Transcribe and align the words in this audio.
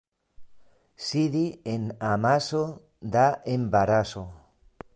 Sidi 1.07 1.43
en 1.73 1.83
amaso 2.13 2.63
da 3.17 3.27
embaraso. 3.59 4.23